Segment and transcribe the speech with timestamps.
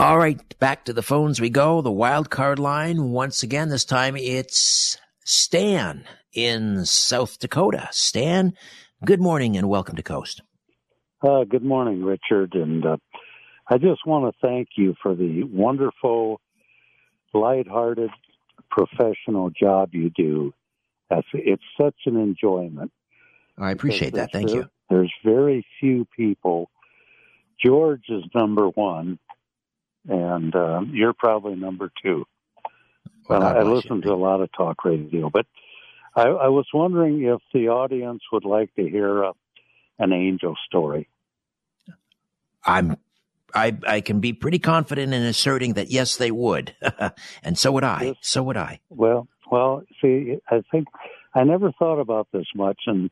[0.00, 1.82] All right, back to the phones we go.
[1.82, 3.68] The wild card line once again.
[3.68, 7.86] This time it's Stan in South Dakota.
[7.90, 8.54] Stan,
[9.04, 10.40] good morning and welcome to Coast.
[11.22, 12.96] Uh, good morning, Richard, and uh,
[13.68, 16.40] I just want to thank you for the wonderful,
[17.34, 18.08] lighthearted,
[18.70, 20.54] professional job you do.
[21.10, 22.90] That's, it's such an enjoyment.
[23.58, 24.32] I appreciate that.
[24.32, 24.64] Thank you.
[24.88, 26.70] There's very few people.
[27.62, 29.18] George is number one,
[30.08, 32.24] and uh, you're probably number two.
[33.28, 35.46] Well, I, I listen to a lot of talk radio, but
[36.16, 39.32] I, I was wondering if the audience would like to hear a,
[39.98, 41.08] an angel story.
[42.64, 42.96] I'm
[43.54, 46.74] I I can be pretty confident in asserting that yes they would.
[47.42, 48.02] and so would I.
[48.02, 48.16] Yes.
[48.20, 48.80] So would I.
[48.90, 50.88] Well, well, see, I think
[51.34, 53.10] I never thought about this much, and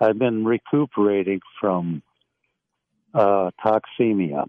[0.00, 2.02] I've been recuperating from
[3.14, 4.46] uh, toxemia,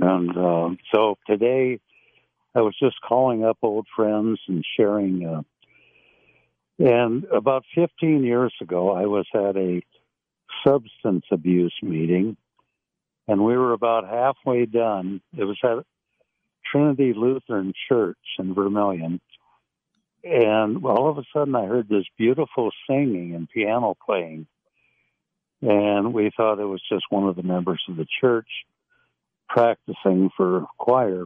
[0.00, 1.80] and uh, so today
[2.54, 5.26] I was just calling up old friends and sharing.
[5.26, 5.42] Uh,
[6.78, 9.82] and about 15 years ago, I was at a
[10.64, 12.36] substance abuse meeting,
[13.26, 15.20] and we were about halfway done.
[15.36, 15.84] It was at
[16.70, 19.20] Trinity Lutheran Church in Vermilion.
[20.24, 24.46] And all of a sudden, I heard this beautiful singing and piano playing.
[25.62, 28.48] And we thought it was just one of the members of the church
[29.48, 31.24] practicing for choir.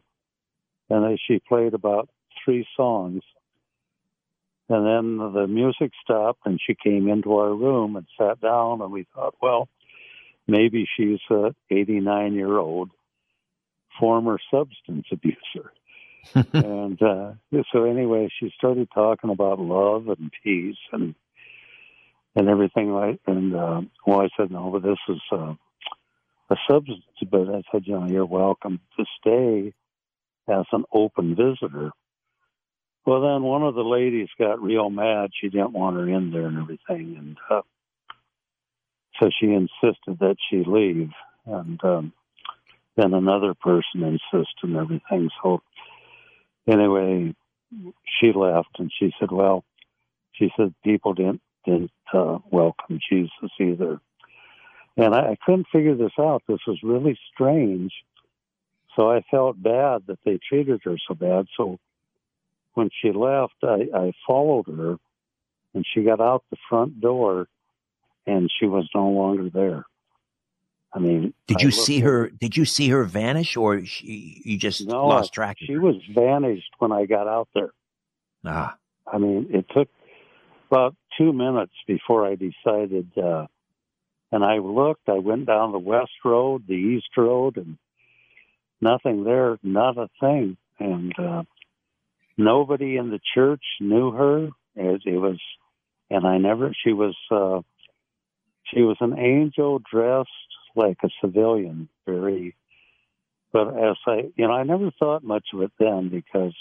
[0.90, 2.08] And as she played about
[2.44, 3.22] three songs,
[4.68, 8.80] and then the music stopped, and she came into our room and sat down.
[8.80, 9.68] And we thought, well,
[10.46, 12.90] maybe she's a 89 year old
[13.98, 15.72] former substance abuser.
[16.52, 17.32] and uh,
[17.72, 21.14] so anyway, she started talking about love and peace and
[22.34, 23.20] and everything like.
[23.26, 25.54] And uh, well, I said no, but this is uh,
[26.52, 27.02] a substance.
[27.30, 29.74] But I said, you know, you're welcome to stay
[30.48, 31.90] as an open visitor.
[33.06, 35.30] Well, then one of the ladies got real mad.
[35.40, 37.62] She didn't want her in there and everything, and uh,
[39.20, 41.10] so she insisted that she leave.
[41.46, 42.12] And um,
[42.96, 45.30] then another person insisted and everything.
[45.42, 45.62] So
[46.68, 47.34] anyway,
[48.20, 49.64] she left, and she said, "Well,
[50.34, 54.00] she said people didn't didn't uh, welcome Jesus either."
[54.96, 56.42] And I, I couldn't figure this out.
[56.48, 57.92] This was really strange.
[58.96, 61.46] So I felt bad that they treated her so bad.
[61.56, 61.78] So
[62.74, 64.96] when she left, I, I followed her,
[65.74, 67.46] and she got out the front door,
[68.26, 69.84] and she was no longer there.
[70.94, 74.58] I mean, Did you see at- her did you see her vanish or she, you
[74.58, 77.70] just No, lost track of She was vanished when I got out there.
[78.44, 78.76] Ah.
[79.10, 79.88] I mean, it took
[80.70, 83.10] about two minutes before I decided.
[83.16, 83.46] Uh,
[84.32, 85.08] and I looked.
[85.08, 87.76] I went down the west road, the east road, and
[88.80, 89.58] nothing there.
[89.62, 90.56] Not a thing.
[90.80, 91.42] And uh,
[92.36, 94.48] nobody in the church knew her.
[94.74, 95.38] It, it was,
[96.10, 96.74] and I never.
[96.82, 97.14] She was.
[97.30, 97.60] Uh,
[98.64, 100.30] she was an angel dressed
[100.74, 102.56] like a civilian, very.
[103.52, 106.54] But as I, you know, I never thought much of it then because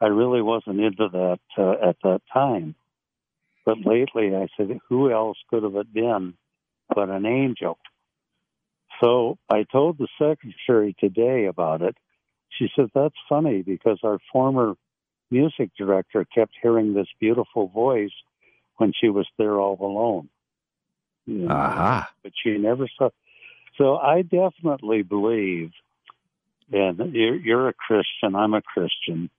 [0.00, 2.76] I really wasn't into that uh, at that time.
[3.66, 6.34] But lately, I said, who else could have it been
[6.94, 7.78] but an angel?
[9.00, 11.96] So I told the secretary today about it.
[12.50, 14.74] She said, that's funny because our former
[15.30, 18.12] music director kept hearing this beautiful voice
[18.76, 20.28] when she was there all alone.
[21.26, 22.10] You know, Aha.
[22.22, 23.10] But she never saw.
[23.76, 25.70] So I definitely believe,
[26.72, 29.30] and you're, you're a Christian, I'm a Christian,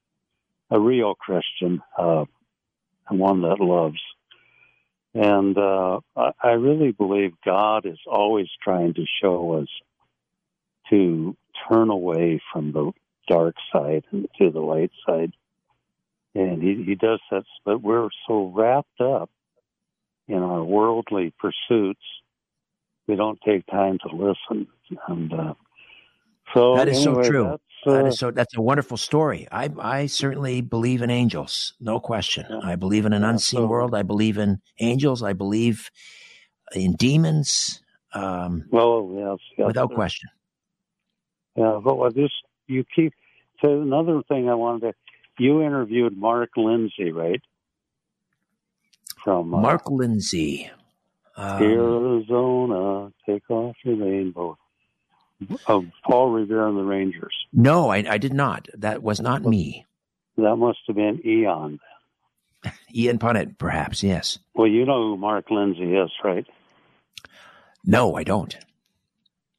[0.70, 2.26] a real Christian, uh,
[3.10, 4.00] and one that loves.
[5.14, 9.68] And uh, I, I really believe God is always trying to show us
[10.90, 11.36] to
[11.68, 12.92] turn away from the
[13.28, 15.34] dark side to the light side.
[16.36, 19.30] And he, he does that, but we're so wrapped up
[20.30, 22.04] in our worldly pursuits,
[23.08, 24.68] we don't take time to listen.
[25.08, 25.54] And uh,
[26.54, 27.58] so That is so true.
[27.86, 29.48] That's, uh, is so that's a wonderful story.
[29.52, 31.74] I I certainly believe in angels.
[31.80, 32.46] No question.
[32.50, 32.60] Yeah.
[32.64, 33.96] I believe in an unseen world.
[33.96, 35.24] I believe in angels.
[35.24, 35.90] I believe
[36.76, 37.82] in demons.
[38.14, 40.30] Um, well, yes, yes, without there- question.
[41.56, 42.32] Yeah, but what this
[42.68, 43.14] you keep.
[43.62, 44.94] So another thing I wanted to,
[45.44, 47.42] you interviewed Mark Lindsay, right?
[49.24, 50.70] From uh, Mark Lindsay.
[51.36, 54.58] Um, Arizona, take off your rainbow.
[55.68, 57.34] Of Paul Revere and the Rangers.
[57.54, 58.68] no, I, I did not.
[58.78, 59.86] That was not me.
[60.38, 61.80] That must have been Ian.
[62.94, 64.04] Ian Punnett, perhaps.
[64.04, 64.38] Yes.
[64.54, 66.46] Well, you know who Mark Lindsay is, right?
[67.86, 68.56] No, I don't.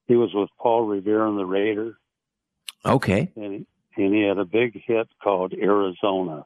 [0.06, 1.96] He was with Paul Revere and the Raider.
[2.84, 3.30] Okay.
[3.36, 3.52] And
[3.96, 6.44] he, and he had a big hit called Arizona.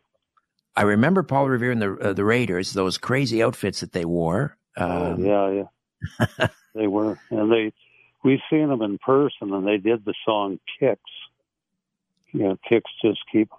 [0.76, 4.56] I remember Paul Revere and the uh, the Raiders, those crazy outfits that they wore.
[4.76, 5.50] Oh, Um, yeah,
[6.38, 6.46] yeah.
[6.74, 7.72] they were, and they
[8.24, 11.00] we seen them in person, and they did the song "Kicks."
[12.32, 13.50] You know, "Kicks" just keep.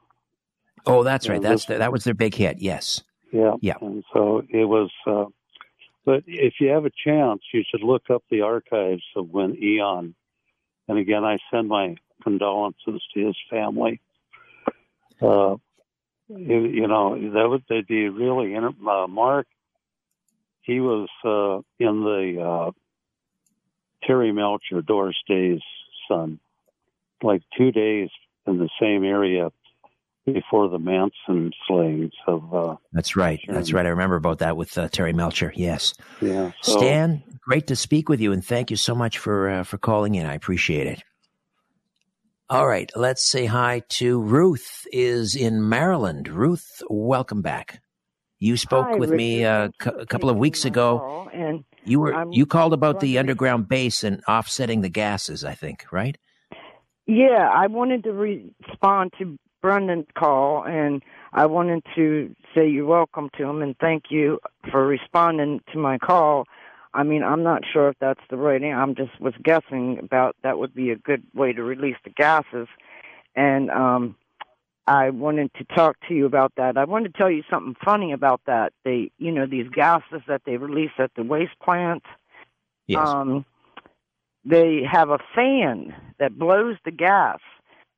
[0.85, 1.41] oh, that's right.
[1.41, 2.57] That's the, that was their big hit.
[2.59, 3.03] Yes.
[3.31, 3.75] Yeah, Yeah.
[3.81, 4.91] And so it was.
[5.07, 5.25] Uh,
[6.06, 10.13] but if you have a chance, you should look up the archives of when Ian.
[10.88, 14.00] And again, I send my condolences to his family.
[15.21, 15.56] Uh,
[16.29, 18.53] you, you know, that would they'd be really.
[18.53, 19.47] inter- Uh, Mark,
[20.62, 22.71] he was uh, in the uh,
[24.06, 25.62] Terry Melcher, Doris Day's
[26.07, 26.40] son,
[27.24, 28.10] like two days
[28.48, 29.52] in the same area
[30.25, 32.54] before the Manson slayings of.
[32.54, 33.40] Uh, That's right.
[33.48, 33.86] That's right.
[33.86, 35.54] I remember about that with uh, Terry Melcher.
[35.56, 35.94] Yes.
[36.22, 36.52] yeah.
[36.62, 39.78] So, Stan, great to speak with you, and thank you so much for uh, for
[39.78, 40.25] calling in.
[40.25, 41.04] I appreciate it.
[42.48, 44.86] All right, let's say hi to Ruth.
[44.92, 46.28] Is in Maryland.
[46.28, 47.81] Ruth, welcome back.
[48.40, 51.30] You spoke Hi, with me uh, for a couple of weeks ago.
[51.34, 55.44] And You were I'm you called about the underground base and offsetting the gases.
[55.46, 56.18] I think right.
[57.08, 61.02] yeah, I wanted to respond to Brendan's call, and
[61.34, 64.40] I wanted to say you're welcome to him and thank you
[64.72, 66.46] for responding to my call.
[66.94, 68.62] I mean, I'm not sure if that's the right.
[68.62, 72.12] an- I'm just was guessing about that would be a good way to release the
[72.12, 72.68] gases,
[73.36, 74.16] and um,
[74.88, 76.78] I wanted to talk to you about that.
[76.78, 78.72] I wanted to tell you something funny about that.
[78.84, 82.04] They, you know, these gases that they release at the waste plant.
[82.88, 83.08] Yes.
[83.08, 83.46] um,
[84.44, 87.40] they have a fan that blows the gas.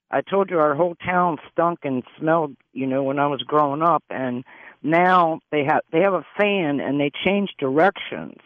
[0.10, 3.81] I told you our whole town stunk and smelled, you know, when I was growing
[3.81, 4.45] up, and
[4.81, 8.38] now they have they have a fan and they change directions.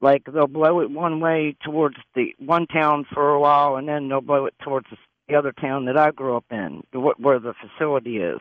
[0.00, 4.08] Like they'll blow it one way towards the one town for a while, and then
[4.08, 4.96] they'll blow it towards the
[5.34, 8.40] other town that I grew up in, where the facility is.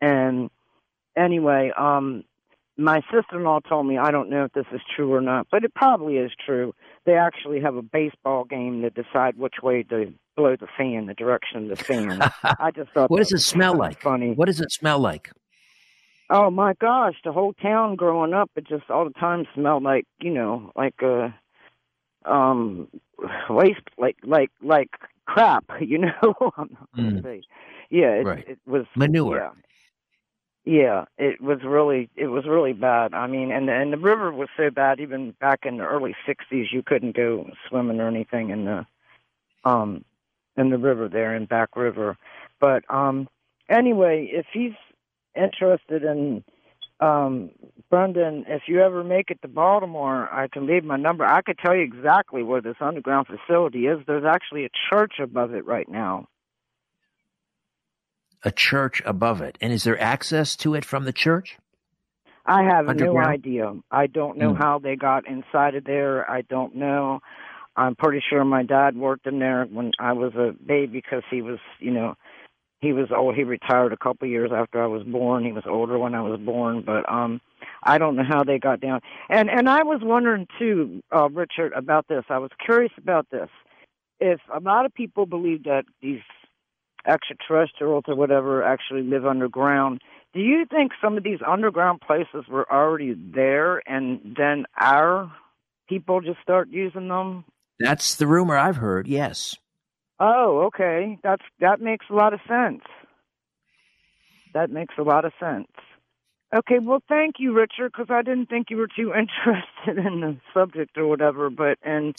[0.00, 0.50] And
[1.16, 2.24] anyway, um,
[2.76, 5.74] my sister-in-law told me I don't know if this is true or not, but it
[5.74, 6.74] probably is true.
[7.04, 11.14] They actually have a baseball game to decide which way to blow the fan, the
[11.14, 12.20] direction of the fan.
[12.42, 14.02] I just thought what does it smell like?
[14.02, 14.32] Funny.
[14.32, 15.30] What does it smell like?
[16.28, 20.06] Oh my gosh, the whole town growing up, it just all the time smelled like
[20.20, 21.34] you know, like a
[22.24, 22.88] um
[23.48, 24.90] waste, like like like
[25.26, 25.64] crap.
[25.80, 26.12] You know,
[26.56, 27.42] I'm not gonna Mm.
[27.90, 28.48] Yeah, it, Right.
[28.48, 29.36] it was Manure.
[29.36, 29.50] Yeah.
[30.64, 33.14] Yeah, it was really it was really bad.
[33.14, 34.98] I mean, and and the river was so bad.
[34.98, 38.84] Even back in the early '60s, you couldn't go swimming or anything in the
[39.64, 40.04] um
[40.56, 42.16] in the river there in Back River.
[42.58, 43.28] But um
[43.68, 44.74] anyway, if he's
[45.36, 46.42] interested in
[47.00, 47.50] um
[47.90, 51.24] Brendan, if you ever make it to Baltimore, I can leave my number.
[51.24, 53.98] I could tell you exactly where this underground facility is.
[54.06, 56.28] There's actually a church above it right now.
[58.42, 61.58] A church above it, and is there access to it from the church?
[62.44, 63.72] I have no idea.
[63.90, 64.58] I don't know Hmm.
[64.58, 66.28] how they got inside of there.
[66.30, 67.20] I don't know.
[67.76, 71.42] I'm pretty sure my dad worked in there when I was a baby because he
[71.42, 72.14] was, you know,
[72.80, 73.34] he was old.
[73.34, 75.44] He retired a couple years after I was born.
[75.44, 77.40] He was older when I was born, but um,
[77.82, 79.00] I don't know how they got down.
[79.28, 82.24] And and I was wondering too, uh, Richard, about this.
[82.28, 83.48] I was curious about this.
[84.20, 86.20] If a lot of people believe that these
[87.06, 90.00] extraterrestrials or whatever actually live underground,
[90.34, 95.32] do you think some of these underground places were already there and then our
[95.88, 97.44] people just start using them?
[97.78, 99.06] That's the rumor I've heard.
[99.06, 99.54] Yes.
[100.18, 101.18] Oh, okay.
[101.22, 102.82] That's that makes a lot of sense.
[104.54, 105.68] That makes a lot of sense.
[106.54, 110.36] Okay, well, thank you, Richard, because I didn't think you were too interested in the
[110.54, 111.50] subject or whatever.
[111.50, 112.16] But and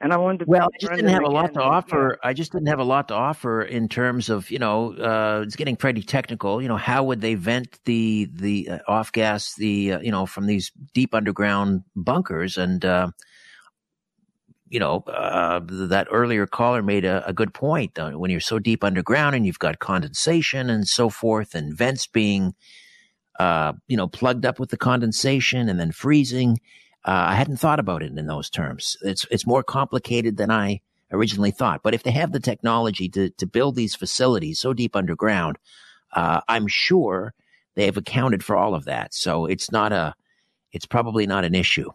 [0.00, 0.44] and I wanted to.
[0.46, 2.18] Well, I just didn't have a lot to offer.
[2.22, 5.56] I just didn't have a lot to offer in terms of you know uh, it's
[5.56, 6.60] getting pretty technical.
[6.60, 10.26] You know, how would they vent the the uh, off gas the uh, you know
[10.26, 12.84] from these deep underground bunkers and.
[14.70, 17.98] You know, uh, that earlier caller made a, a good point.
[17.98, 22.06] Uh, when you're so deep underground and you've got condensation and so forth, and vents
[22.06, 22.54] being,
[23.38, 26.60] uh, you know, plugged up with the condensation and then freezing,
[27.04, 28.96] uh, I hadn't thought about it in those terms.
[29.02, 30.80] It's it's more complicated than I
[31.12, 31.82] originally thought.
[31.82, 35.58] But if they have the technology to to build these facilities so deep underground,
[36.14, 37.34] uh, I'm sure
[37.74, 39.14] they have accounted for all of that.
[39.14, 40.14] So it's not a,
[40.72, 41.90] it's probably not an issue.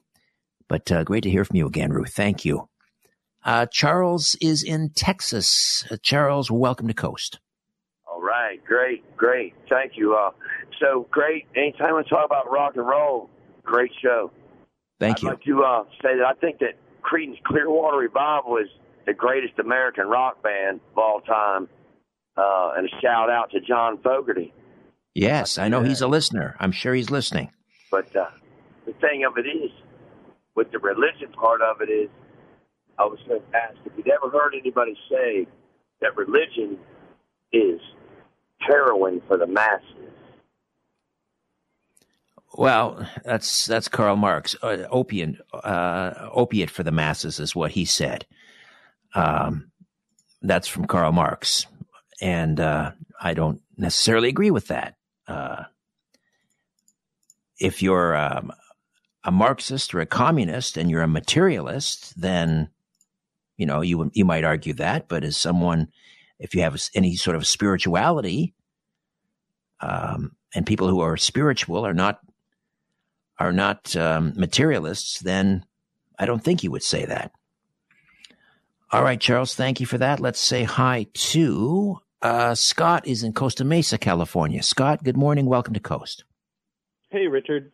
[0.67, 2.13] But uh, great to hear from you again, Ruth.
[2.13, 2.69] Thank you.
[3.43, 5.85] Uh, Charles is in Texas.
[5.91, 7.39] Uh, Charles, welcome to Coast.
[8.11, 9.53] All right, great, great.
[9.69, 10.15] Thank you.
[10.15, 10.31] Uh,
[10.81, 11.45] so great.
[11.55, 13.29] Anytime we talk about rock and roll,
[13.63, 14.31] great show.
[14.99, 15.29] Thank you.
[15.29, 18.69] I'd like to uh, say that I think that Creedence Clearwater Revival is
[19.05, 21.67] the greatest American rock band of all time.
[22.37, 24.53] Uh, and a shout out to John Fogerty.
[25.13, 26.57] Yes, I know he's a listener.
[26.59, 27.49] I'm sure he's listening.
[27.89, 28.25] But uh,
[28.85, 29.71] the thing of it is,
[30.55, 32.09] with the religion part of it is,
[32.97, 35.47] I was going to ask if you'd ever heard anybody say
[36.01, 36.77] that religion
[37.51, 37.79] is
[38.59, 39.85] heroin for the masses.
[42.53, 44.55] Well, that's that's Karl Marx.
[44.61, 48.25] Uh, opiate, uh, opiate for the masses is what he said.
[49.13, 49.71] Um,
[50.41, 51.67] that's from Karl Marx,
[52.21, 54.95] and uh, I don't necessarily agree with that.
[55.27, 55.63] Uh,
[57.59, 58.53] if you're um,
[59.25, 62.69] a Marxist or a communist and you're a materialist, then
[63.57, 65.07] you know you you might argue that.
[65.09, 65.89] But as someone,
[66.39, 68.53] if you have any sort of spirituality,
[69.81, 72.19] um, and people who are spiritual are not
[73.39, 75.65] are not um, materialists, then
[76.17, 77.31] I don't think you would say that.
[78.91, 80.19] All right, Charles, thank you for that.
[80.19, 84.63] Let's say hi to uh, Scott is in Costa Mesa, California.
[84.63, 85.47] Scott, good morning.
[85.47, 86.23] Welcome to Coast.
[87.09, 87.71] Hey, Richard.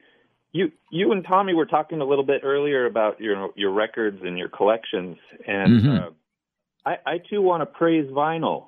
[0.53, 4.37] You you and Tommy were talking a little bit earlier about your your records and
[4.37, 5.17] your collections,
[5.47, 5.89] and mm-hmm.
[5.89, 6.09] uh,
[6.85, 8.67] I, I too want to praise vinyl.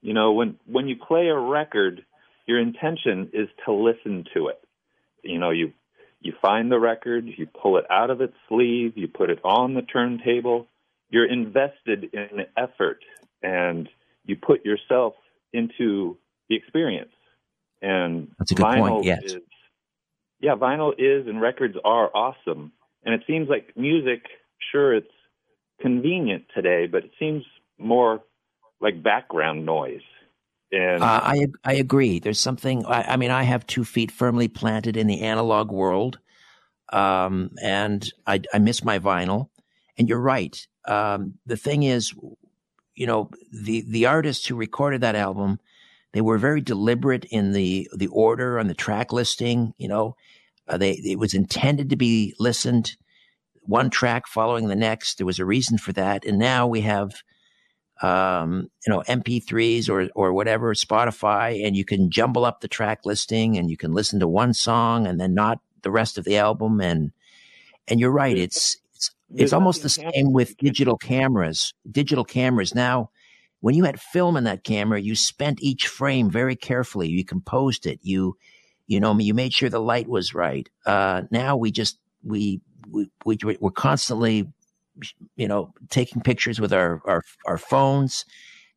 [0.00, 2.04] You know, when when you play a record,
[2.46, 4.62] your intention is to listen to it.
[5.22, 5.72] You know, you
[6.24, 9.74] you find the record, you pull it out of its sleeve, you put it on
[9.74, 10.66] the turntable.
[11.10, 13.04] You're invested in the effort
[13.42, 13.88] and
[14.24, 15.14] you put yourself
[15.52, 16.16] into
[16.48, 17.12] the experience.
[17.82, 19.04] And that's a good vinyl point.
[19.04, 19.24] Yes.
[19.24, 19.36] Is,
[20.44, 22.70] yeah, vinyl is and records are awesome.
[23.02, 24.24] And it seems like music,
[24.70, 25.06] sure, it's
[25.80, 27.44] convenient today, but it seems
[27.78, 28.20] more
[28.78, 30.02] like background noise.
[30.70, 32.18] And uh, I I agree.
[32.18, 32.84] There's something.
[32.84, 36.18] I, I, mean, I have two feet firmly planted in the analog world,
[36.92, 39.48] um, and I, I miss my vinyl.
[39.96, 40.66] And you're right.
[40.86, 42.12] Um, the thing is,
[42.94, 45.58] you know, the the artists who recorded that album,
[46.12, 49.74] they were very deliberate in the the order on the track listing.
[49.78, 50.16] You know,
[50.68, 52.96] uh, they it was intended to be listened
[53.66, 55.16] one track following the next.
[55.16, 57.22] There was a reason for that, and now we have
[58.02, 63.00] um, you know, MP3s or or whatever, Spotify, and you can jumble up the track
[63.04, 66.36] listing and you can listen to one song and then not the rest of the
[66.36, 66.80] album.
[66.80, 67.12] And
[67.86, 71.72] and you're right, it's it's it's almost the same with digital cameras.
[71.90, 73.10] Digital cameras now.
[73.60, 77.08] When you had film in that camera, you spent each frame very carefully.
[77.08, 77.98] You composed it.
[78.02, 78.36] You,
[78.86, 80.68] you know, you made sure the light was right.
[80.86, 82.60] Uh, now we just we
[82.90, 84.46] we, we we're constantly
[85.36, 88.24] you know, taking pictures with our, our, our phones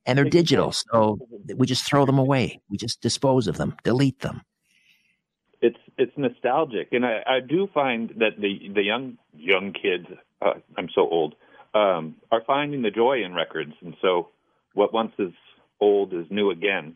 [0.06, 0.72] and they're digital.
[0.72, 1.20] So
[1.56, 2.62] we just throw them away.
[2.70, 4.42] We just dispose of them, delete them.
[5.62, 6.90] It's, it's nostalgic.
[6.92, 10.08] And I, I do find that the, the young, young kids,
[10.42, 11.36] uh, I'm so old,
[11.74, 13.74] um, are finding the joy in records.
[13.82, 14.30] And so
[14.74, 15.34] what once is
[15.82, 16.96] old is new again.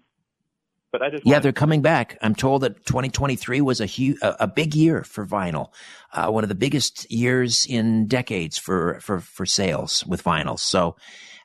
[0.92, 2.18] But I just yeah, they're coming back.
[2.22, 5.70] I'm told that 2023 was a huge, a, a big year for vinyl,
[6.12, 10.60] uh, one of the biggest years in decades for for for sales with vinyl.
[10.60, 10.98] So,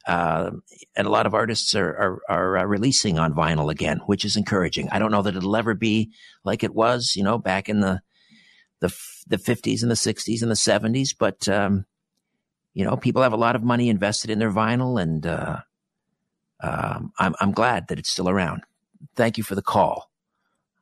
[0.08, 0.50] uh,
[0.96, 4.36] and a lot of artists are are, are uh, releasing on vinyl again, which is
[4.36, 4.88] encouraging.
[4.90, 6.12] I don't know that it'll ever be
[6.42, 8.00] like it was, you know, back in the
[8.80, 8.92] the
[9.28, 11.84] the 50s and the 60s and the 70s, but um,
[12.74, 15.60] you know, people have a lot of money invested in their vinyl, and uh,
[16.60, 18.62] um, I'm I'm glad that it's still around.
[19.14, 20.10] Thank you for the call.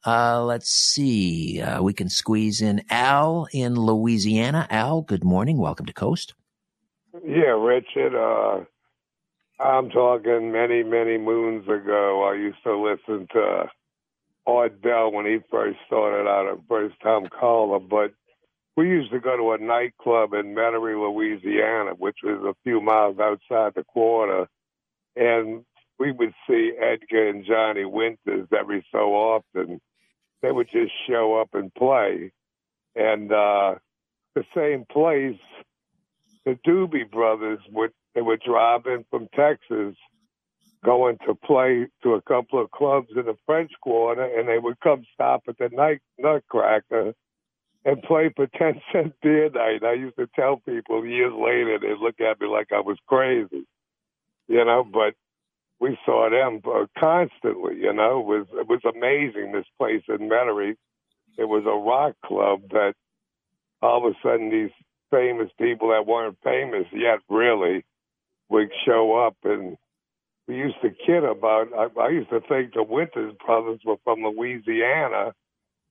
[0.06, 1.62] Uh, let's see.
[1.62, 4.66] Uh, we can squeeze in Al in Louisiana.
[4.70, 5.56] Al, good morning.
[5.56, 6.34] Welcome to Coast.
[7.24, 8.14] Yeah, Richard.
[8.14, 8.64] Uh,
[9.62, 12.28] I'm talking many, many moons ago.
[12.30, 13.70] I used to listen to
[14.46, 17.78] Art Bell when he first started out, a first time caller.
[17.78, 18.12] But
[18.76, 23.18] we used to go to a nightclub in Metairie, Louisiana, which was a few miles
[23.18, 24.48] outside the quarter.
[25.16, 25.64] And
[25.98, 29.80] we would see Edgar and Johnny Winters every so often.
[30.42, 32.32] They would just show up and play.
[32.96, 33.76] And uh,
[34.34, 35.40] the same place,
[36.44, 39.96] the Doobie Brothers would they would drive in from Texas,
[40.84, 44.78] going to play to a couple of clubs in the French Quarter, and they would
[44.80, 47.14] come stop at the night Nutcracker
[47.84, 49.82] and play for ten cent beer night.
[49.84, 53.66] I used to tell people years later they look at me like I was crazy,
[54.48, 54.84] you know.
[54.84, 55.14] But
[55.80, 57.76] we saw them uh, constantly.
[57.80, 59.52] You know, it was it was amazing.
[59.52, 60.76] This place in Metairie,
[61.36, 62.94] it was a rock club that
[63.82, 64.70] all of a sudden these
[65.10, 67.84] famous people that weren't famous yet really
[68.48, 69.76] would show up and
[70.46, 74.22] we used to kid about I, I used to think the Winters brothers were from
[74.22, 75.34] Louisiana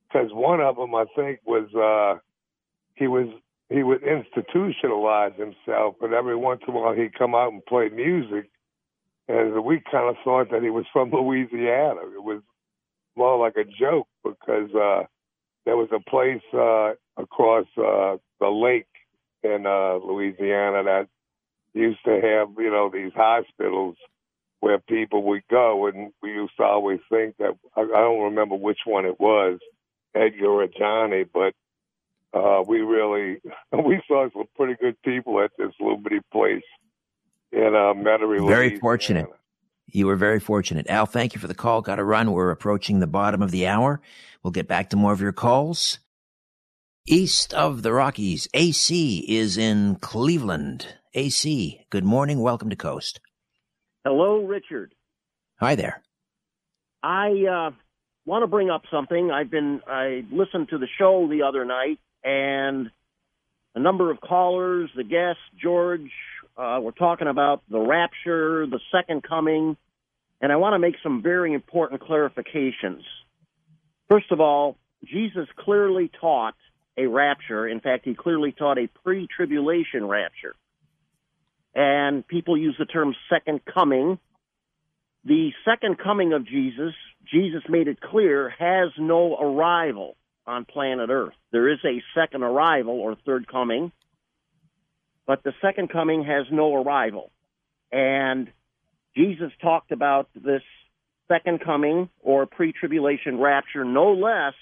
[0.08, 2.20] because one of them I think was uh
[2.96, 3.28] he was
[3.70, 7.90] he would institutionalize himself, but every once in a while he'd come out and play
[7.90, 8.50] music,
[9.28, 12.02] and we kind of thought that he was from Louisiana.
[12.16, 12.42] It was
[13.16, 15.04] more like a joke because uh,
[15.66, 18.88] there was a place uh, across uh, the lake
[19.44, 21.08] in uh, Louisiana that
[21.74, 23.96] used to have, you know, these hospitals
[24.60, 28.56] where people would go, and we used to always think that I, I don't remember
[28.56, 29.60] which one it was,
[30.16, 31.54] Edgar or Johnny, but
[32.34, 36.64] uh, we really we saw some pretty good people at this little bitty place
[37.54, 38.46] in uh, Metairie.
[38.48, 38.80] Very Louisiana.
[38.80, 39.28] fortunate.
[39.88, 40.88] You were very fortunate.
[40.90, 41.82] Al, thank you for the call.
[41.82, 42.32] Got to run.
[42.32, 44.02] We're approaching the bottom of the hour.
[44.42, 46.00] We'll get back to more of your calls.
[47.06, 50.88] East of the Rockies, AC is in Cleveland.
[51.14, 52.40] AC, good morning.
[52.40, 53.20] Welcome to Coast.
[54.06, 54.96] Hello, Richard.
[55.60, 56.02] Hi there.
[57.04, 57.72] I uh,
[58.26, 59.32] want to bring up something.
[59.32, 62.90] I've been I listened to the show the other night, and
[63.76, 66.10] a number of callers, the guests, George,
[66.58, 69.78] uh, were talking about the rapture, the second coming,
[70.42, 73.02] and I want to make some very important clarifications.
[74.10, 76.56] First of all, Jesus clearly taught
[76.98, 77.68] a rapture.
[77.68, 80.56] In fact, he clearly taught a pre tribulation rapture.
[81.74, 84.20] And people use the term second coming.
[85.26, 86.94] The second coming of Jesus,
[87.32, 91.34] Jesus made it clear, has no arrival on planet Earth.
[91.52, 93.92] There is a second arrival or third coming,
[95.26, 97.32] but the second coming has no arrival.
[97.92, 98.50] And
[99.16, 100.64] Jesus talked about this
[101.28, 104.54] second coming or pre tribulation rapture no less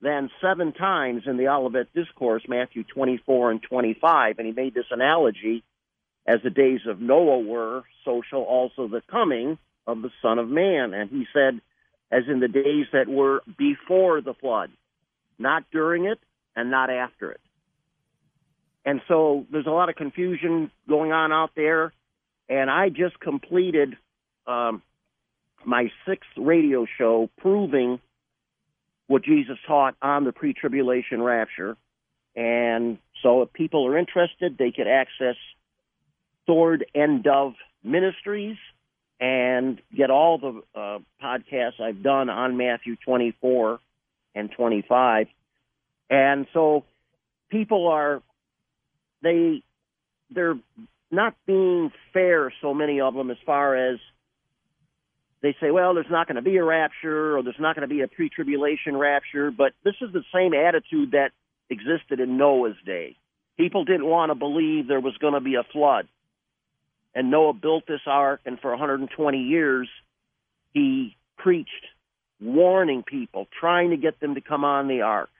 [0.00, 4.38] than seven times in the Olivet Discourse, Matthew 24 and 25.
[4.38, 5.64] And he made this analogy
[6.26, 10.48] as the days of Noah were, so shall also the coming of the Son of
[10.48, 10.92] Man.
[10.92, 11.60] And he said,
[12.12, 14.70] as in the days that were before the flood,
[15.38, 16.18] not during it
[16.54, 17.40] and not after it.
[18.88, 21.92] And so there's a lot of confusion going on out there.
[22.48, 23.98] And I just completed
[24.46, 24.80] um,
[25.62, 28.00] my sixth radio show proving
[29.06, 31.76] what Jesus taught on the pre tribulation rapture.
[32.34, 35.36] And so if people are interested, they could access
[36.46, 38.56] Sword and Dove Ministries
[39.20, 43.80] and get all the uh, podcasts I've done on Matthew 24
[44.34, 45.26] and 25.
[46.08, 46.84] And so
[47.50, 48.22] people are,
[49.22, 49.62] they,
[50.30, 50.58] they're
[51.10, 53.98] not being fair, so many of them, as far as
[55.40, 57.94] they say, well, there's not going to be a rapture or there's not going to
[57.94, 61.30] be a pre tribulation rapture, but this is the same attitude that
[61.70, 63.16] existed in Noah's day.
[63.56, 66.08] People didn't want to believe there was going to be a flood.
[67.14, 69.88] And Noah built this ark, and for 120 years,
[70.72, 71.70] he preached,
[72.40, 75.30] warning people, trying to get them to come on the ark.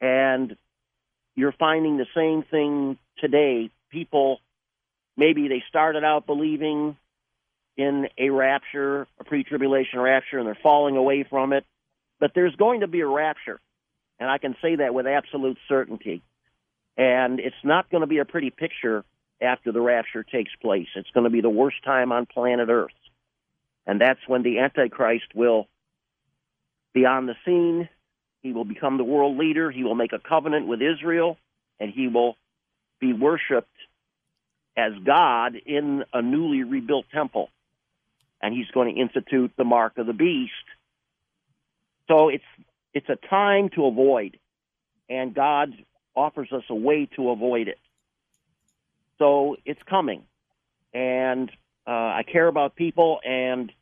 [0.00, 0.56] And
[1.34, 3.70] you're finding the same thing today.
[3.90, 4.40] People,
[5.16, 6.96] maybe they started out believing
[7.76, 11.64] in a rapture, a pre tribulation rapture, and they're falling away from it.
[12.20, 13.60] But there's going to be a rapture,
[14.20, 16.22] and I can say that with absolute certainty.
[16.96, 19.04] And it's not going to be a pretty picture
[19.40, 20.88] after the rapture takes place.
[20.94, 22.92] It's going to be the worst time on planet Earth.
[23.86, 25.66] And that's when the Antichrist will
[26.92, 27.88] be on the scene.
[28.42, 29.70] He will become the world leader.
[29.70, 31.38] He will make a covenant with Israel,
[31.80, 32.36] and he will
[33.00, 33.68] be worshiped
[34.76, 37.50] as God in a newly rebuilt temple
[38.42, 40.52] and he's going to institute the mark of the beast.
[42.08, 42.44] So it's
[42.92, 44.38] it's a time to avoid,
[45.08, 45.72] and God
[46.14, 47.78] offers us a way to avoid it.
[49.18, 50.24] So it's coming,
[50.92, 51.50] and
[51.86, 53.72] uh, I care about people, and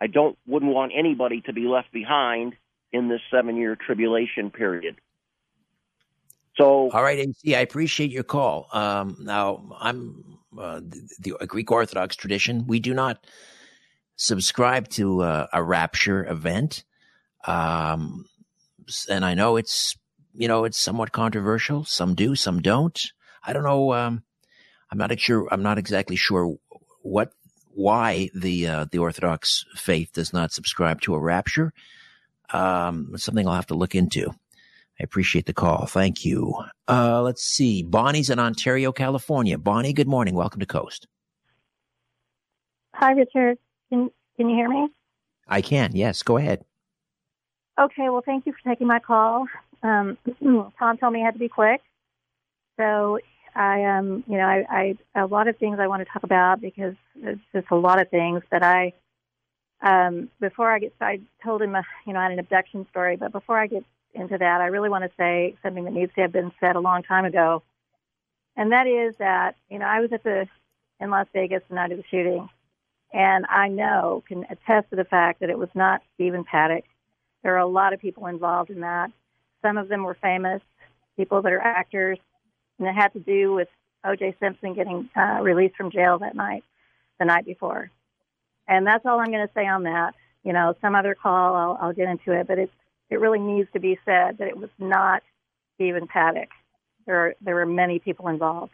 [0.00, 2.54] I don't wouldn't want anybody to be left behind
[2.92, 4.96] in this seven year tribulation period.
[6.56, 8.68] So, all right, AC, I appreciate your call.
[8.72, 12.66] Um, now, I'm uh, the, the Greek Orthodox tradition.
[12.66, 13.26] We do not
[14.16, 16.84] subscribe to a, a rapture event.
[17.46, 18.24] Um,
[19.10, 19.96] and I know it's,
[20.32, 21.84] you know, it's somewhat controversial.
[21.84, 22.98] Some do, some don't.
[23.44, 23.92] I don't know.
[23.92, 24.22] Um,
[24.90, 25.48] I'm not sure.
[25.50, 26.56] I'm not exactly sure
[27.02, 27.32] what,
[27.74, 31.74] why the, uh, the Orthodox faith does not subscribe to a rapture.
[32.52, 34.30] Um, it's something I'll have to look into.
[34.98, 35.86] I appreciate the call.
[35.86, 36.54] Thank you.
[36.88, 37.82] Uh, let's see.
[37.82, 39.58] Bonnie's in Ontario, California.
[39.58, 40.34] Bonnie, good morning.
[40.34, 41.06] Welcome to Coast.
[42.94, 43.58] Hi, Richard.
[43.90, 44.88] Can Can you hear me?
[45.46, 45.94] I can.
[45.94, 46.64] Yes, go ahead.
[47.78, 48.08] Okay.
[48.08, 49.46] Well, thank you for taking my call.
[49.82, 50.16] Um,
[50.78, 51.82] Tom told me I had to be quick,
[52.78, 53.18] so
[53.54, 56.60] I um, you know, I, I a lot of things I want to talk about
[56.62, 58.94] because there's just a lot of things that I
[59.82, 63.16] um, before I get I told him, uh, you know, I had an abduction story,
[63.16, 63.84] but before I get
[64.14, 66.80] into that, I really want to say something that needs to have been said a
[66.80, 67.62] long time ago.
[68.56, 70.48] And that is that, you know, I was at the
[70.98, 72.48] in Las Vegas the night of the shooting,
[73.12, 76.84] and I know, can attest to the fact that it was not Stephen Paddock.
[77.42, 79.12] There are a lot of people involved in that.
[79.60, 80.62] Some of them were famous,
[81.18, 82.18] people that are actors,
[82.78, 83.68] and it had to do with
[84.04, 84.36] O.J.
[84.40, 86.64] Simpson getting uh, released from jail that night,
[87.18, 87.90] the night before.
[88.68, 90.14] And that's all I'm going to say on that.
[90.44, 92.72] You know, some other call, I'll, I'll get into it, but it's
[93.08, 95.22] it really needs to be said that it was not
[95.74, 96.48] Stephen Paddock.
[97.06, 98.72] There are, there were many people involved.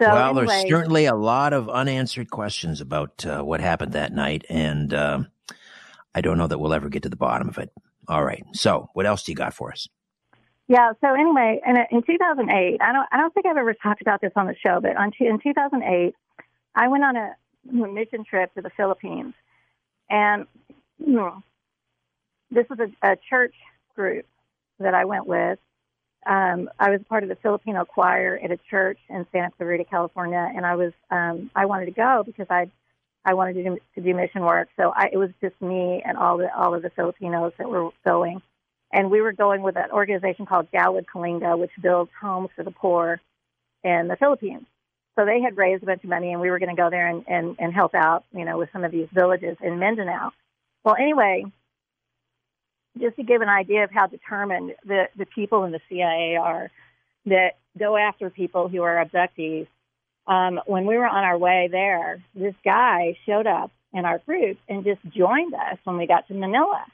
[0.00, 4.12] So well, anyway, there's certainly a lot of unanswered questions about uh, what happened that
[4.12, 5.24] night, and uh,
[6.14, 7.70] I don't know that we'll ever get to the bottom of it.
[8.06, 8.44] All right.
[8.52, 9.88] So, what else do you got for us?
[10.68, 10.92] Yeah.
[11.00, 14.32] So anyway, in, in 2008, I don't I don't think I've ever talked about this
[14.36, 16.14] on the show, but on, in 2008,
[16.74, 17.34] I went on a
[17.72, 19.34] mission trip to the Philippines,
[20.10, 20.46] and
[20.98, 21.42] you know,
[22.50, 23.54] this was a, a church
[23.94, 24.26] group
[24.78, 25.58] that I went with.
[26.26, 30.52] Um, I was part of the Filipino choir at a church in Santa Clarita, California,
[30.54, 32.70] and I was um, I wanted to go because I
[33.24, 34.68] I wanted to do, to do mission work.
[34.76, 37.90] So I, it was just me and all the all of the Filipinos that were
[38.04, 38.42] going,
[38.92, 42.70] and we were going with an organization called Gawad Kalinga, which builds homes for the
[42.70, 43.20] poor
[43.84, 44.66] in the Philippines.
[45.18, 47.08] So they had raised a bunch of money, and we were going to go there
[47.08, 50.30] and, and, and help out, you know, with some of these villages in Mindanao.
[50.84, 51.44] Well, anyway,
[52.96, 56.70] just to give an idea of how determined the, the people in the CIA are
[57.26, 59.66] that go after people who are abductees.
[60.28, 64.58] Um, when we were on our way there, this guy showed up in our group
[64.68, 66.84] and just joined us when we got to Manila.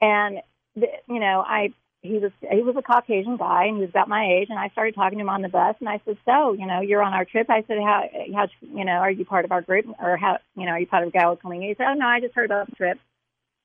[0.00, 0.38] And
[0.76, 4.08] the, you know, I he was he was a Caucasian guy and he was about
[4.08, 6.52] my age and I started talking to him on the bus and I said, So,
[6.52, 7.48] you know, you're on our trip.
[7.50, 10.66] I said, How how you know, are you part of our group or how you
[10.66, 11.68] know, are you part of Gawad Kalinga?
[11.68, 12.98] He said, Oh no, I just heard about the trip.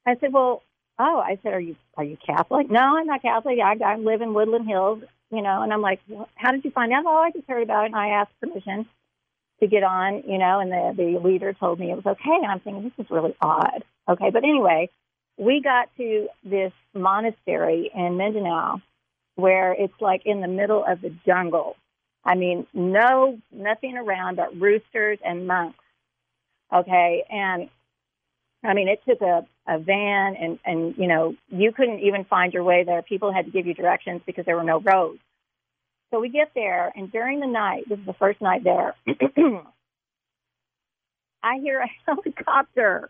[0.08, 0.64] I said, Well,
[1.00, 2.70] oh, I said, are you are you Catholic?
[2.70, 3.58] No, I'm not Catholic.
[3.64, 5.62] I, I live in Woodland Hills, you know.
[5.64, 7.06] And I'm like, well, how did you find out?
[7.08, 8.86] Oh, I just heard about it, and I asked permission
[9.62, 10.60] to get on, you know.
[10.60, 12.38] And the the leader told me it was okay.
[12.42, 13.84] And I'm thinking this is really odd.
[14.08, 14.90] Okay, but anyway,
[15.40, 18.82] we got to this monastery in Mindanao
[19.36, 21.78] where it's like in the middle of the jungle.
[22.26, 25.80] I mean, no, nothing around but roosters and monks.
[26.72, 27.70] Okay, and
[28.64, 32.54] I mean, it took a, a van and, and, you know, you couldn't even find
[32.54, 33.02] your way there.
[33.02, 35.20] People had to give you directions because there were no roads.
[36.12, 38.96] So we get there, and during the night, this is the first night there,
[41.44, 43.10] I hear a helicopter.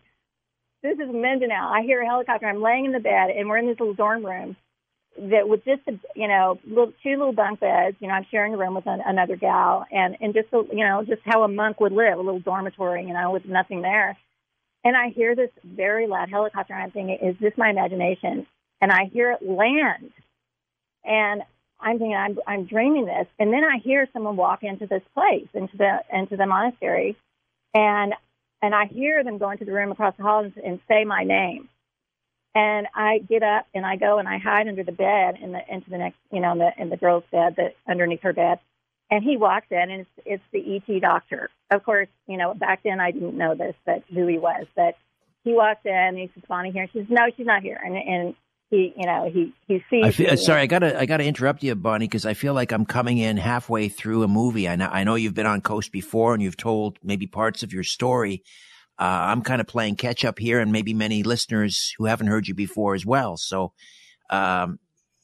[0.82, 1.72] This is Mindanao.
[1.74, 2.48] I hear a helicopter.
[2.48, 4.56] I'm laying in the bed, and we're in this little dorm room
[5.18, 7.98] that was just, a, you know, little, two little bunk beds.
[8.00, 10.86] You know, I'm sharing a room with an, another gal, and and just, a, you
[10.86, 14.18] know, just how a monk would live, a little dormitory, you know, with nothing there.
[14.86, 18.48] And I hear this very loud helicopter, and I'm thinking, is this my imagination?
[18.80, 20.12] And I hear it land.
[21.04, 21.44] And
[21.82, 23.28] I'm thinking, I'm, I'm dreaming this.
[23.38, 27.18] And then I hear someone walk into this place, into the, into the monastery.
[27.74, 28.14] And,
[28.62, 31.24] and I hear them go into the room across the hall and, and say my
[31.24, 31.70] name.
[32.56, 35.62] And I get up and I go and I hide under the bed in the,
[35.72, 38.60] into the next, you know, in the, in the girl's bed that underneath her bed.
[39.12, 41.50] And he walks in, and it's, it's the ET doctor.
[41.72, 44.68] Of course, you know, back then I didn't know this, that who he was.
[44.76, 44.98] But
[45.44, 47.96] he walks in, and he says, "Bonnie here." She says, "No, she's not here." And
[47.96, 48.36] and
[48.70, 50.06] he, you know, he he sees.
[50.06, 52.86] I feel, sorry, I gotta I gotta interrupt you, Bonnie, because I feel like I'm
[52.86, 54.68] coming in halfway through a movie.
[54.70, 57.74] I know I know you've been on Coast before, and you've told maybe parts of
[57.74, 58.44] your story.
[59.00, 62.48] Uh, I'm kind of playing catch up here, and maybe many listeners who haven't heard
[62.48, 63.38] you before as well.
[63.38, 63.72] So,
[64.30, 64.78] um,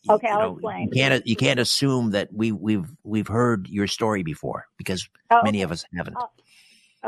[0.10, 0.90] Okay, I'll know, explain.
[0.92, 5.42] You can't you can't assume that we we've we've heard your story before because oh,
[5.44, 6.18] many of us haven't.
[6.18, 6.32] I'll,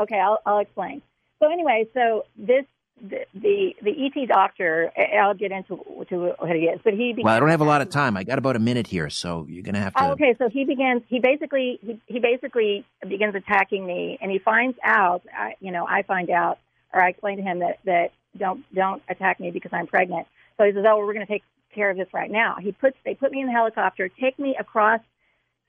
[0.02, 1.02] okay, I'll I'll explain.
[1.40, 2.64] So anyway, so this
[3.00, 4.92] the, the the ET doctor.
[5.20, 5.76] I'll get into
[6.08, 7.14] to what he is, but he.
[7.16, 8.16] well, I don't have a lot of time.
[8.16, 10.04] I got about a minute here, so you're gonna have to.
[10.04, 11.02] Oh, okay, so he begins.
[11.08, 15.22] He basically he, he basically begins attacking me, and he finds out.
[15.34, 16.58] I, you know, I find out,
[16.92, 20.26] or I explain to him that that don't don't attack me because I'm pregnant.
[20.56, 22.56] So he says, "Oh, well, we're going to take care of this right now.
[22.60, 25.00] He puts they put me in the helicopter, take me across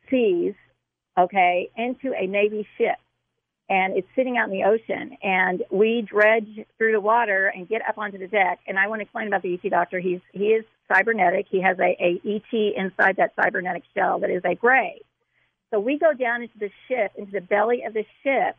[0.10, 0.54] seas,
[1.18, 2.98] okay, into a Navy ship.
[3.70, 7.88] And it's sitting out in the ocean, and we dredge through the water and get
[7.88, 8.60] up onto the deck.
[8.68, 10.00] And I want to explain about the ET doctor.
[10.00, 11.46] He's he is cybernetic.
[11.50, 15.02] He has a, a ET inside that cybernetic shell that is a gray.
[15.72, 18.56] So we go down into the ship, into the belly of the ship,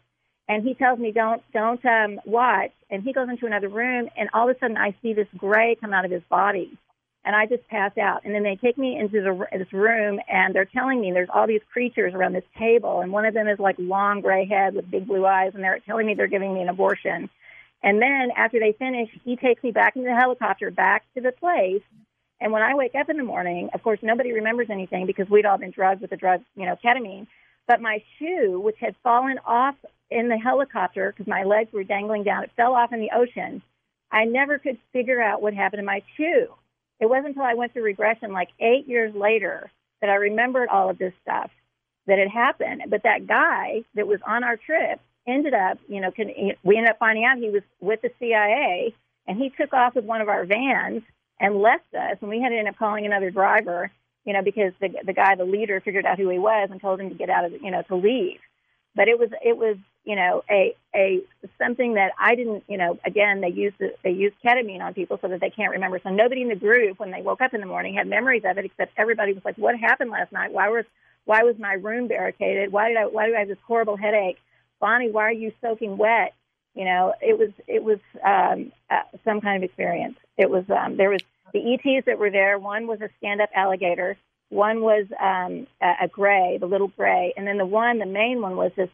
[0.49, 2.71] and he tells me don't don't um, watch.
[2.89, 5.77] And he goes into another room, and all of a sudden I see this gray
[5.81, 6.79] come out of his body
[7.25, 8.25] and I just pass out.
[8.25, 11.47] And then they take me into the, this room, and they're telling me there's all
[11.47, 14.91] these creatures around this table, and one of them is like long gray head with
[14.91, 17.29] big blue eyes, and they're telling me they're giving me an abortion.
[17.83, 21.33] And then after they finish, he takes me back into the helicopter, back to the
[21.33, 21.83] place,
[22.41, 25.45] And when I wake up in the morning, of course, nobody remembers anything because we'd
[25.45, 27.27] all been drugged with the drug, you know, ketamine.
[27.69, 29.77] But my shoe, which had fallen off
[30.11, 33.63] in the helicopter because my legs were dangling down, it fell off in the ocean.
[34.11, 36.47] I never could figure out what happened to my shoe.
[37.01, 40.91] It wasn't until I went through regression like eight years later that I remembered all
[40.91, 41.51] of this stuff
[42.07, 42.83] that had happened.
[42.89, 46.13] But that guy that was on our trip ended up, you know,
[46.63, 48.95] we ended up finding out he was with the CIA
[49.27, 51.03] and he took off with one of our vans
[51.39, 52.19] and left us.
[52.21, 53.91] And we had to end up calling another driver,
[54.25, 57.01] you know, because the the guy, the leader, figured out who he was and told
[57.01, 58.41] him to get out of, you know, to leave.
[58.95, 61.23] But it was it was you know a a
[61.59, 65.19] something that I didn't you know again they use the, they use ketamine on people
[65.23, 66.01] so that they can't remember.
[66.03, 68.59] So nobody in the group when they woke up in the morning had memories of
[68.59, 70.53] it except everybody was like, what happened last night?
[70.53, 70.85] Why was
[71.25, 72.73] why was my room barricaded?
[72.73, 74.39] Why did I why do I have this horrible headache?
[74.81, 76.35] Bonnie, why are you soaking wet?
[76.75, 80.17] You know, it was it was um, uh, some kind of experience.
[80.39, 81.21] It was um, there was
[81.53, 82.59] the ETs that were there.
[82.59, 84.17] One was a stand-up alligator.
[84.51, 88.43] One was um, a, a gray, the little gray, and then the one, the main
[88.43, 88.91] one, was this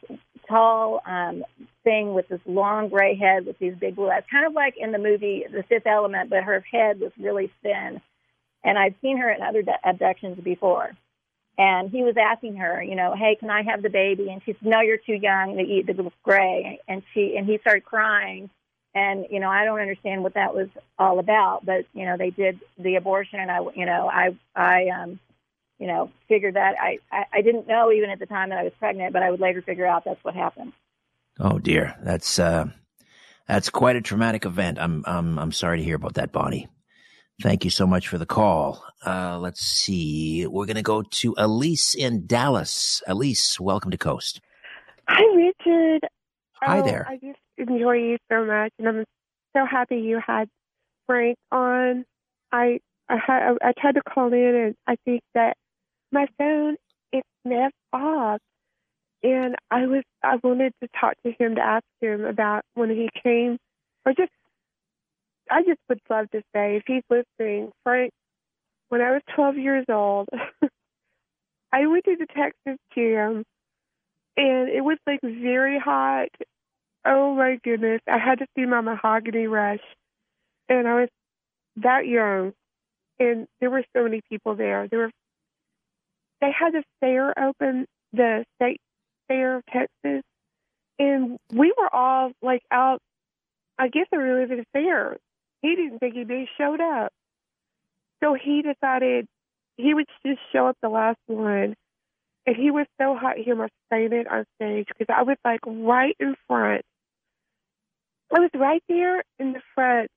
[0.49, 1.45] tall um,
[1.83, 4.93] thing with this long gray head with these big blue eyes, kind of like in
[4.93, 8.01] the movie The Fifth Element, but her head was really thin.
[8.65, 10.91] And I've seen her in other abductions before.
[11.59, 14.29] And he was asking her, you know, hey, can I have the baby?
[14.29, 16.81] And she said, no, you're too young to eat the gray.
[16.87, 18.51] And she and he started crying.
[18.95, 21.65] And you know, I don't understand what that was all about.
[21.65, 25.21] But you know, they did the abortion, and I, you know, I, I, um,
[25.79, 28.63] you know, figured that I, I, I didn't know even at the time that I
[28.63, 30.73] was pregnant, but I would later figure out that's what happened.
[31.39, 32.67] Oh dear, that's uh,
[33.47, 34.79] that's quite a traumatic event.
[34.81, 36.69] I'm I'm I'm sorry to hear about that, Bonnie.
[37.43, 38.83] Thank you so much for the call.
[39.05, 40.47] Uh, let's see.
[40.47, 43.03] We're going to go to Elise in Dallas.
[43.07, 44.41] Elise, welcome to Coast.
[45.07, 46.09] Hi, Richard.
[46.63, 47.07] Hi oh, there.
[47.07, 49.05] I just enjoy you so much, and I'm
[49.55, 50.49] so happy you had
[51.07, 52.07] Frank on.
[52.51, 55.57] I I, had, I tried to call in, and I think that
[56.13, 56.77] my phone
[57.13, 58.41] is messed off,
[59.23, 63.09] and I was I wanted to talk to him to ask him about when he
[63.23, 63.59] came,
[64.05, 64.33] or just
[65.51, 68.13] I just would love to say if he's listening, Frank.
[68.89, 70.29] When I was 12 years old,
[71.73, 73.45] I went to the Texas Jam,
[74.37, 76.29] and it was like very hot.
[77.05, 78.01] Oh my goodness!
[78.07, 79.83] I had to see my mahogany rush,
[80.69, 81.09] and I was
[81.77, 82.53] that young,
[83.19, 84.87] and there were so many people there.
[84.89, 85.11] There were
[86.41, 88.81] they had the fair open, the state
[89.29, 90.23] fair of Texas,
[90.99, 93.01] and we were all like out.
[93.79, 95.19] I guess they were living the fair.
[95.63, 97.13] He didn't think he'd be showed up,
[98.23, 99.27] so he decided
[99.77, 101.75] he would just show up the last one.
[102.47, 106.17] And he was so hot he almost fainted on stage because I was like right
[106.21, 106.83] in front.
[108.35, 110.11] I was right there in the front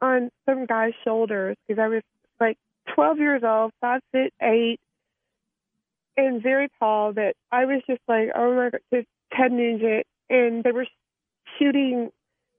[0.00, 2.02] on some guy's shoulders because I was
[2.40, 2.56] like
[2.94, 4.78] 12 years old, five foot eight,
[6.16, 10.62] and very tall that I was just like, oh my god, just Ted Nugent, and
[10.64, 10.86] they were
[11.58, 12.10] shooting.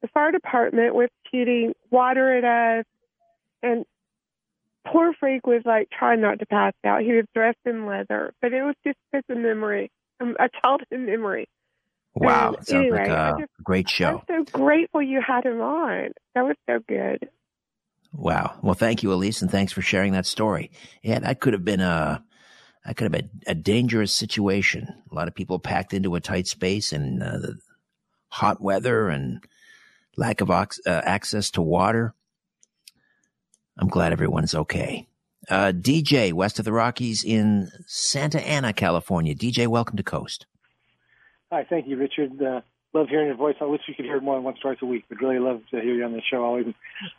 [0.01, 2.85] The fire department was shooting water at us,
[3.63, 3.85] and
[4.85, 7.01] poor Frank was like trying not to pass out.
[7.01, 10.87] He was dressed in leather, but it was just such a memory, um, a childhood
[10.99, 11.47] memory.
[12.13, 14.23] Wow, And sounds anyway, like a just- great show.
[14.29, 16.09] I'm so grateful you had him on.
[16.35, 17.29] That was so good.
[18.13, 18.57] Wow.
[18.63, 20.71] Well, thank you, Elise, and thanks for sharing that story.
[21.03, 22.23] Yeah, that could have been a
[22.88, 24.88] that could have been a dangerous situation.
[25.12, 27.58] A lot of people packed into a tight space, and uh, the
[28.30, 29.43] hot weather and
[30.15, 32.15] lack of ox- uh, access to water.
[33.78, 35.06] I'm glad everyone's okay.
[35.50, 39.36] Uh, DJ, west of the Rockies in Santa Ana, California.
[39.36, 40.45] DJ, welcome to Coast.
[41.52, 42.41] Hi, thank you, Richard.
[42.41, 42.62] Uh,
[42.93, 43.56] love hearing your voice.
[43.60, 45.82] I wish we could hear more than once, twice a week, but really love to
[45.82, 46.67] hear you on the show always.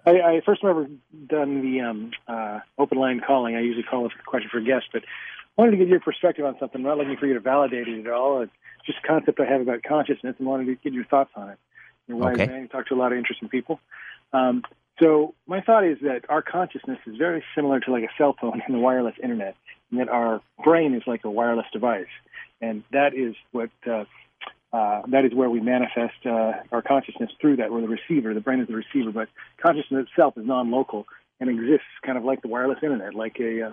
[0.07, 0.91] I, I first remember
[1.27, 3.55] done the um, uh, open line calling.
[3.55, 5.03] I usually call a question for guests, but
[5.59, 6.81] wanted to get your perspective on something.
[6.81, 8.43] I'm not looking for you to validate it at all.
[8.43, 8.53] It's
[8.87, 11.59] just a concept I have about consciousness and wanted to get your thoughts on it.
[12.07, 12.47] You're a wise Okay.
[12.47, 12.63] man.
[12.63, 13.81] You talk to a lot of interesting people.
[14.33, 14.63] Um,
[15.01, 18.63] so my thought is that our consciousness is very similar to like a cell phone
[18.67, 19.57] and the wireless internet,
[19.91, 22.07] and that our brain is like a wireless device,
[22.61, 24.05] and that is what uh,
[24.73, 27.73] uh, that is where we manifest uh, our consciousness through that.
[27.73, 28.35] We're the receiver.
[28.35, 29.29] The brain is the receiver, but
[29.61, 31.07] consciousness itself is non-local
[31.41, 33.73] and exists kind of like the wireless internet, like a,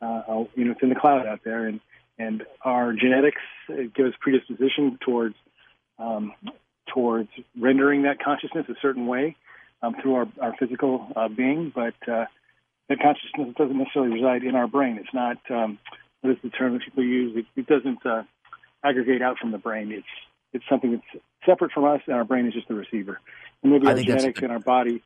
[0.00, 1.80] uh, uh, you know, it's in the cloud out there, and
[2.18, 5.34] and our genetics give us predisposition towards
[5.98, 6.32] um,
[6.92, 9.36] towards rendering that consciousness a certain way
[9.82, 12.24] um, through our, our physical uh, being, but uh,
[12.88, 14.98] that consciousness doesn't necessarily reside in our brain.
[14.98, 15.78] It's not um,
[16.20, 17.36] what is the term that people use?
[17.36, 18.22] It, it doesn't uh,
[18.84, 19.92] aggregate out from the brain.
[19.92, 20.06] It's
[20.52, 23.20] it's something that's separate from us, and our brain is just the receiver.
[23.62, 25.02] And maybe I our think that's a genetics and our body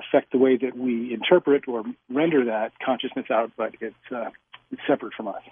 [0.00, 4.30] affect the way that we interpret or render that consciousness out, but it's uh,
[4.70, 5.42] it's separate from us.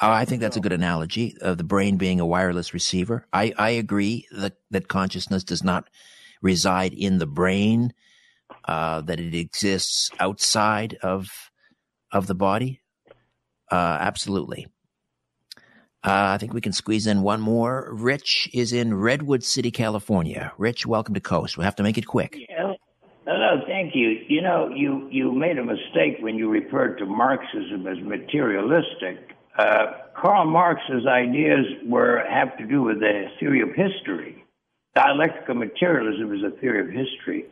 [0.00, 3.26] Oh, I think that's a good analogy of the brain being a wireless receiver.
[3.32, 5.88] I, I agree that, that consciousness does not
[6.42, 7.94] reside in the brain,
[8.64, 11.28] uh, that it exists outside of
[12.12, 12.80] of the body.
[13.70, 14.66] Uh, absolutely.
[16.04, 17.88] Uh, I think we can squeeze in one more.
[17.90, 20.52] Rich is in Redwood City, California.
[20.58, 21.56] Rich, welcome to Coast.
[21.56, 22.36] We'll have to make it quick.
[22.36, 22.53] Yeah.
[23.84, 24.16] Thank you.
[24.28, 29.36] You know, you, you made a mistake when you referred to Marxism as materialistic.
[29.58, 34.42] Uh, Karl Marx's ideas were have to do with the theory of history.
[34.94, 37.44] Dialectical materialism is a theory of history.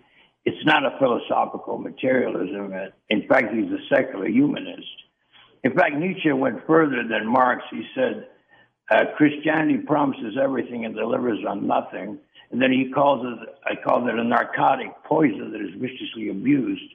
[0.46, 2.72] It's not a philosophical materialism.
[3.10, 4.88] In fact, he's a secular humanist.
[5.64, 7.62] In fact, Nietzsche went further than Marx.
[7.70, 8.26] He said,
[8.90, 12.18] uh, Christianity promises everything and delivers on nothing.
[12.52, 16.94] And then he calls it, I call it a narcotic poison that is viciously abused.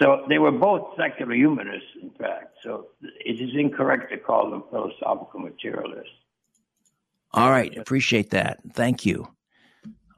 [0.00, 2.56] So they were both secular humanists, in fact.
[2.62, 6.10] So it is incorrect to call them philosophical materialists.
[7.32, 8.60] All right, appreciate that.
[8.72, 9.28] Thank you.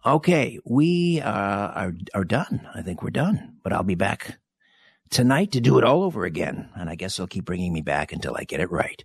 [0.06, 2.68] Okay, we uh, are are done.
[2.72, 3.56] I think we're done.
[3.64, 4.38] But I'll be back
[5.10, 8.12] tonight to do it all over again, and I guess they'll keep bringing me back
[8.12, 9.04] until I get it right.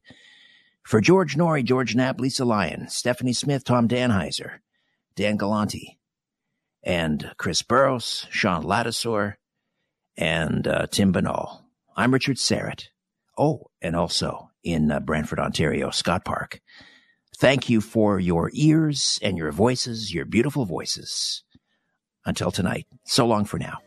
[0.84, 4.60] For George Noory, George Knapp, Lisa Lyon, Stephanie Smith, Tom Danheiser,
[5.16, 5.98] Dan Galanti,
[6.84, 9.36] and Chris Burrows, Sean Ladisor,
[10.18, 11.62] and uh, Tim Binnall.
[11.96, 12.86] I'm Richard Syrett.
[13.38, 16.60] Oh, and also in uh, Brantford, Ontario, Scott Park.
[17.38, 21.44] Thank you for your ears and your voices, your beautiful voices.
[22.26, 23.80] Until tonight, so long for now.